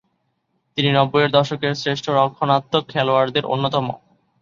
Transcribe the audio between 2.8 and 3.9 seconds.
খেলোয়াড়দের অন্যতম।